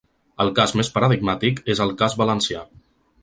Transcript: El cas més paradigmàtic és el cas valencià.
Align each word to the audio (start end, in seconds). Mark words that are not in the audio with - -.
El 0.45 0.47
cas 0.59 0.73
més 0.79 0.89
paradigmàtic 0.95 1.61
és 1.75 1.83
el 1.87 1.95
cas 2.01 2.17
valencià. 2.25 2.65